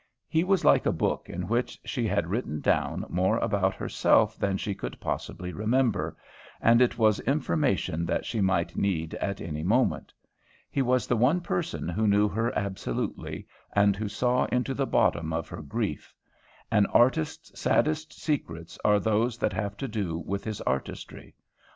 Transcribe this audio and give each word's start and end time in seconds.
He 0.27 0.43
was 0.43 0.65
like 0.65 0.87
a 0.87 0.91
book 0.91 1.29
in 1.29 1.47
which 1.47 1.79
she 1.85 2.07
had 2.07 2.25
written 2.25 2.59
down 2.59 3.05
more 3.07 3.37
about 3.37 3.75
herself 3.75 4.35
than 4.35 4.57
she 4.57 4.73
could 4.73 4.99
possibly 4.99 5.53
remember 5.53 6.17
and 6.59 6.81
it 6.81 6.97
was 6.97 7.19
information 7.19 8.07
that 8.07 8.25
she 8.25 8.41
might 8.41 8.75
need 8.75 9.13
at 9.13 9.39
any 9.41 9.63
moment. 9.63 10.11
He 10.71 10.81
was 10.81 11.05
the 11.05 11.15
one 11.15 11.39
person 11.39 11.87
who 11.87 12.07
knew 12.07 12.27
her 12.27 12.51
absolutely 12.57 13.45
and 13.73 13.95
who 13.95 14.09
saw 14.09 14.45
into 14.45 14.73
the 14.73 14.87
bottom 14.87 15.31
of 15.31 15.47
her 15.49 15.61
grief. 15.61 16.15
An 16.71 16.87
artist's 16.87 17.59
saddest 17.61 18.11
secrets 18.19 18.79
are 18.83 18.99
those 18.99 19.37
that 19.37 19.53
have 19.53 19.77
to 19.77 19.87
do 19.87 20.17
with 20.25 20.43
his 20.45 20.61
artistry. 20.61 21.35